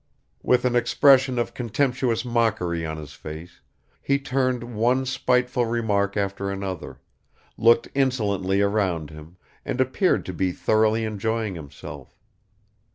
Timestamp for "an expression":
0.65-1.37